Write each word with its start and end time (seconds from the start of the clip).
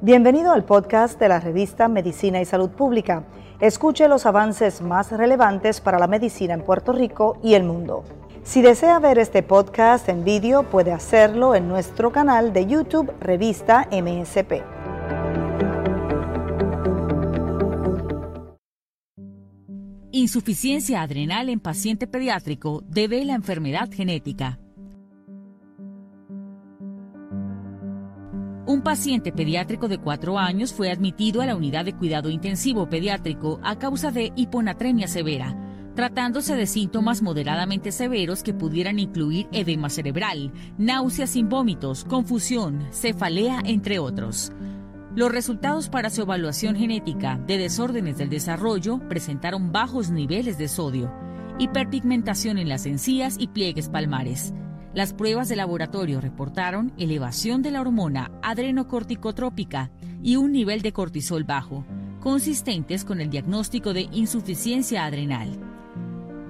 Bienvenido 0.00 0.52
al 0.52 0.64
podcast 0.64 1.18
de 1.20 1.28
la 1.28 1.38
revista 1.38 1.86
Medicina 1.86 2.40
y 2.40 2.44
Salud 2.44 2.70
Pública. 2.70 3.24
Escuche 3.60 4.08
los 4.08 4.26
avances 4.26 4.82
más 4.82 5.12
relevantes 5.12 5.80
para 5.80 5.98
la 6.00 6.08
medicina 6.08 6.54
en 6.54 6.64
Puerto 6.64 6.92
Rico 6.92 7.38
y 7.42 7.54
el 7.54 7.62
mundo. 7.62 8.02
Si 8.42 8.62
desea 8.62 8.98
ver 8.98 9.20
este 9.20 9.44
podcast 9.44 10.08
en 10.08 10.24
vídeo, 10.24 10.64
puede 10.64 10.92
hacerlo 10.92 11.54
en 11.54 11.68
nuestro 11.68 12.10
canal 12.10 12.52
de 12.52 12.66
YouTube 12.66 13.12
Revista 13.20 13.88
MSP. 13.92 14.64
Insuficiencia 20.10 21.00
adrenal 21.00 21.48
en 21.48 21.60
paciente 21.60 22.06
pediátrico 22.06 22.82
debe 22.86 23.24
la 23.24 23.34
enfermedad 23.34 23.88
genética. 23.90 24.58
Un 28.72 28.80
paciente 28.80 29.32
pediátrico 29.32 29.86
de 29.86 29.98
4 29.98 30.38
años 30.38 30.72
fue 30.72 30.90
admitido 30.90 31.42
a 31.42 31.46
la 31.46 31.54
unidad 31.54 31.84
de 31.84 31.92
cuidado 31.92 32.30
intensivo 32.30 32.88
pediátrico 32.88 33.60
a 33.62 33.78
causa 33.78 34.10
de 34.10 34.32
hiponatremia 34.34 35.08
severa, 35.08 35.54
tratándose 35.94 36.56
de 36.56 36.66
síntomas 36.66 37.20
moderadamente 37.20 37.92
severos 37.92 38.42
que 38.42 38.54
pudieran 38.54 38.98
incluir 38.98 39.46
edema 39.52 39.90
cerebral, 39.90 40.54
náuseas 40.78 41.28
sin 41.28 41.50
vómitos, 41.50 42.06
confusión, 42.06 42.86
cefalea, 42.92 43.60
entre 43.66 43.98
otros. 43.98 44.52
Los 45.14 45.30
resultados 45.30 45.90
para 45.90 46.08
su 46.08 46.22
evaluación 46.22 46.74
genética 46.74 47.38
de 47.46 47.58
desórdenes 47.58 48.16
del 48.16 48.30
desarrollo 48.30 49.06
presentaron 49.06 49.70
bajos 49.70 50.08
niveles 50.08 50.56
de 50.56 50.68
sodio, 50.68 51.12
hiperpigmentación 51.58 52.56
en 52.56 52.70
las 52.70 52.86
encías 52.86 53.36
y 53.38 53.48
pliegues 53.48 53.90
palmares, 53.90 54.54
las 54.94 55.14
pruebas 55.14 55.48
de 55.48 55.56
laboratorio 55.56 56.20
reportaron 56.20 56.92
elevación 56.98 57.62
de 57.62 57.70
la 57.70 57.80
hormona 57.80 58.30
adrenocorticotrópica 58.42 59.90
y 60.22 60.36
un 60.36 60.52
nivel 60.52 60.82
de 60.82 60.92
cortisol 60.92 61.44
bajo, 61.44 61.86
consistentes 62.20 63.04
con 63.04 63.20
el 63.20 63.30
diagnóstico 63.30 63.94
de 63.94 64.08
insuficiencia 64.12 65.04
adrenal. 65.04 65.58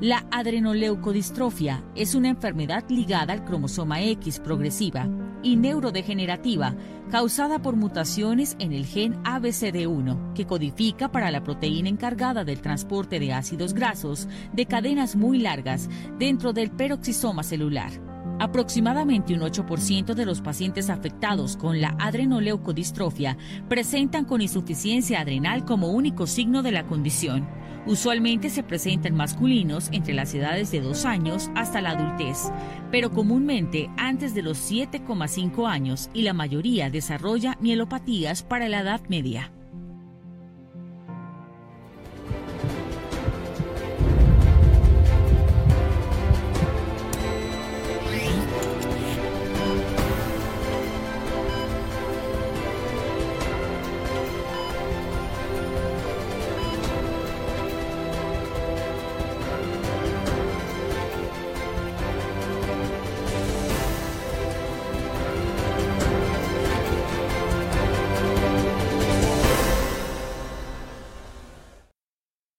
La 0.00 0.26
adrenoleucodistrofia 0.30 1.84
es 1.94 2.14
una 2.14 2.30
enfermedad 2.30 2.84
ligada 2.88 3.34
al 3.34 3.44
cromosoma 3.44 4.00
X 4.00 4.40
progresiva 4.40 5.06
y 5.42 5.56
neurodegenerativa 5.56 6.74
causada 7.10 7.60
por 7.60 7.76
mutaciones 7.76 8.56
en 8.58 8.72
el 8.72 8.86
gen 8.86 9.22
ABCD1, 9.24 10.32
que 10.32 10.46
codifica 10.46 11.12
para 11.12 11.30
la 11.30 11.42
proteína 11.42 11.90
encargada 11.90 12.44
del 12.44 12.62
transporte 12.62 13.20
de 13.20 13.34
ácidos 13.34 13.74
grasos 13.74 14.26
de 14.54 14.64
cadenas 14.64 15.16
muy 15.16 15.38
largas 15.38 15.90
dentro 16.18 16.54
del 16.54 16.70
peroxisoma 16.70 17.42
celular. 17.42 18.09
Aproximadamente 18.40 19.34
un 19.34 19.40
8% 19.40 20.14
de 20.14 20.24
los 20.24 20.40
pacientes 20.40 20.88
afectados 20.88 21.58
con 21.58 21.82
la 21.82 21.94
adrenoleucodistrofia 21.98 23.36
presentan 23.68 24.24
con 24.24 24.40
insuficiencia 24.40 25.20
adrenal 25.20 25.66
como 25.66 25.88
único 25.88 26.26
signo 26.26 26.62
de 26.62 26.72
la 26.72 26.86
condición. 26.86 27.46
Usualmente 27.84 28.48
se 28.48 28.62
presentan 28.62 29.14
masculinos 29.14 29.90
entre 29.92 30.14
las 30.14 30.32
edades 30.32 30.70
de 30.70 30.80
2 30.80 31.04
años 31.04 31.50
hasta 31.54 31.82
la 31.82 31.90
adultez, 31.90 32.50
pero 32.90 33.10
comúnmente 33.10 33.90
antes 33.98 34.34
de 34.34 34.40
los 34.40 34.56
7,5 34.70 35.68
años 35.68 36.08
y 36.14 36.22
la 36.22 36.32
mayoría 36.32 36.88
desarrolla 36.88 37.58
mielopatías 37.60 38.42
para 38.42 38.70
la 38.70 38.80
edad 38.80 39.02
media. 39.10 39.52